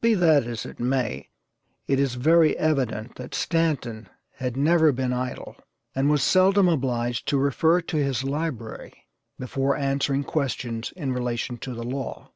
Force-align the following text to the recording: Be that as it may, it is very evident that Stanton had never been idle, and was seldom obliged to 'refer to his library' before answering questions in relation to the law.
Be 0.00 0.14
that 0.14 0.46
as 0.46 0.64
it 0.64 0.78
may, 0.78 1.28
it 1.88 1.98
is 1.98 2.14
very 2.14 2.56
evident 2.56 3.16
that 3.16 3.34
Stanton 3.34 4.08
had 4.36 4.56
never 4.56 4.92
been 4.92 5.12
idle, 5.12 5.56
and 5.92 6.08
was 6.08 6.22
seldom 6.22 6.68
obliged 6.68 7.26
to 7.26 7.36
'refer 7.38 7.80
to 7.80 7.96
his 7.96 8.22
library' 8.22 9.08
before 9.40 9.76
answering 9.76 10.22
questions 10.22 10.92
in 10.94 11.12
relation 11.12 11.58
to 11.58 11.74
the 11.74 11.82
law. 11.82 12.30